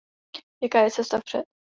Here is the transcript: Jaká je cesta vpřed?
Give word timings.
Jaká 0.63 0.79
je 0.79 0.91
cesta 0.91 1.19
vpřed? 1.19 1.43